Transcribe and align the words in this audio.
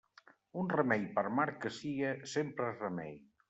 Un 0.61 0.71
remei 0.75 1.05
per 1.19 1.25
amarg 1.33 1.61
que 1.67 1.73
sia, 1.77 2.17
sempre 2.35 2.75
és 2.75 2.85
remei. 2.89 3.17